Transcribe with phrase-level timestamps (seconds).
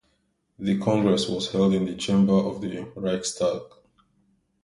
[0.57, 3.61] The congress was held in the Chamber of the Reichstag.